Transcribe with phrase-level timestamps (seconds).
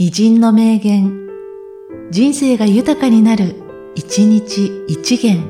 [0.00, 1.26] 偉人の名言、
[2.12, 3.56] 人生が豊かになる、
[3.96, 5.42] 一日一元。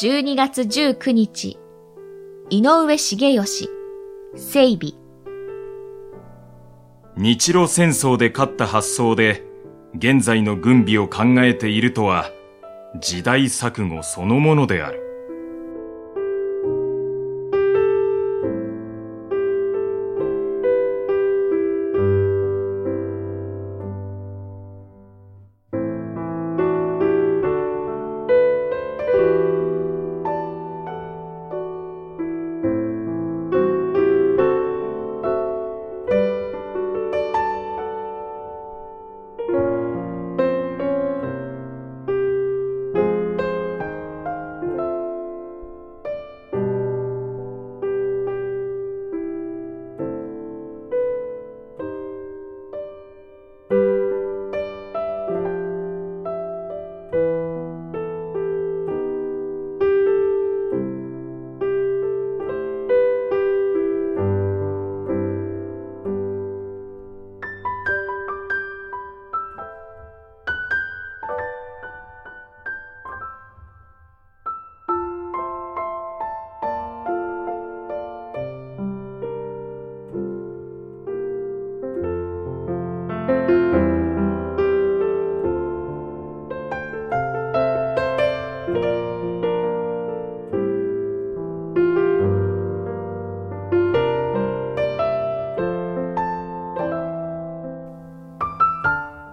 [0.00, 1.58] 12月19日、
[2.50, 3.68] 井上重義、
[4.36, 4.92] 整備。
[7.16, 9.42] 日露戦争で勝った発想で、
[9.96, 12.30] 現在の軍備を考えているとは、
[13.00, 15.07] 時代錯誤そのものである。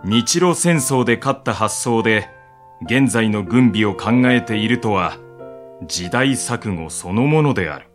[0.08, 2.30] 日露戦争で勝った発想で、
[2.84, 5.18] 現在の軍備を考えているとは、
[5.88, 7.88] 時代錯誤そのものである。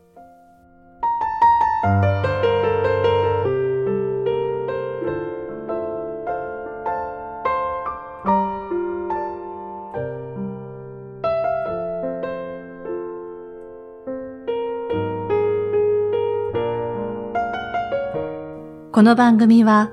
[18.91, 19.93] この番組は、